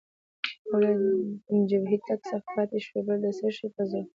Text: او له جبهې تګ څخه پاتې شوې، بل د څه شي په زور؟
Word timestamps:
او 0.69 0.75
له 0.83 0.91
جبهې 1.69 1.97
تګ 2.07 2.19
څخه 2.29 2.49
پاتې 2.55 2.77
شوې، 2.85 3.01
بل 3.07 3.17
د 3.23 3.27
څه 3.37 3.47
شي 3.57 3.67
په 3.75 3.83
زور؟ 3.89 4.05